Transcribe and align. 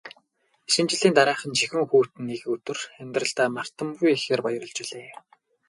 Шинэ 0.71 0.89
жилийн 0.91 1.15
дараахан 1.17 1.51
жихүүн 1.59 1.85
хүйтэн 1.89 2.23
нэг 2.29 2.41
өдөр 2.55 2.79
амьдралдаа 3.01 3.47
мартамгүй 3.57 4.11
ихээр 4.15 4.41
баярлаж 4.45 4.77
билээ. 4.81 5.09